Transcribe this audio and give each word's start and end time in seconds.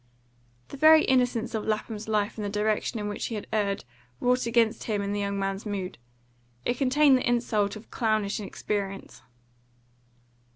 The 0.69 0.77
very 0.77 1.03
innocence 1.03 1.53
of 1.53 1.67
Lapham's 1.67 2.07
life 2.07 2.35
in 2.35 2.41
the 2.43 2.49
direction 2.49 2.99
in 2.99 3.07
which 3.07 3.27
he 3.27 3.35
had 3.35 3.45
erred 3.53 3.85
wrought 4.19 4.47
against 4.47 4.85
him 4.85 4.99
in 5.03 5.13
the 5.13 5.19
young 5.19 5.37
man's 5.37 5.63
mood: 5.63 5.99
it 6.65 6.79
contained 6.79 7.19
the 7.19 7.29
insult 7.29 7.75
of 7.75 7.91
clownish 7.91 8.39
inexperience. 8.39 9.21